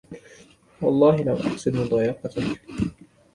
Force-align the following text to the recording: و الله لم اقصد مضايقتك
و 0.81 0.85
الله 0.85 1.15
لم 1.15 1.29
اقصد 1.33 1.77
مضايقتك 1.77 2.61